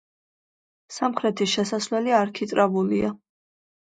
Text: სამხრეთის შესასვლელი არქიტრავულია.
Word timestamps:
სამხრეთის 0.95 1.51
შესასვლელი 1.57 2.15
არქიტრავულია. 2.21 3.13